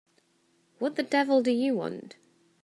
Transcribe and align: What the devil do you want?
What 0.79 0.95
the 0.95 1.03
devil 1.03 1.43
do 1.43 1.51
you 1.51 1.75
want? 1.75 2.15